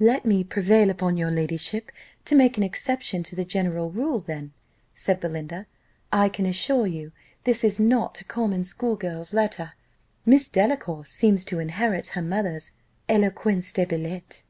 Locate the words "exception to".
2.64-3.36